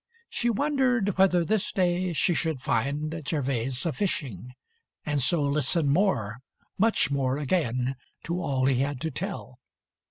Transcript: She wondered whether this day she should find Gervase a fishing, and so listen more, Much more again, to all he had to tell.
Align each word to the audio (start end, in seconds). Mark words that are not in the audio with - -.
She 0.29 0.49
wondered 0.49 1.15
whether 1.19 1.45
this 1.45 1.71
day 1.71 2.11
she 2.13 2.33
should 2.33 2.59
find 2.59 3.11
Gervase 3.23 3.85
a 3.85 3.93
fishing, 3.93 4.55
and 5.05 5.21
so 5.21 5.43
listen 5.43 5.89
more, 5.89 6.39
Much 6.79 7.11
more 7.11 7.37
again, 7.37 7.95
to 8.23 8.41
all 8.41 8.65
he 8.65 8.79
had 8.79 8.99
to 9.01 9.11
tell. 9.11 9.59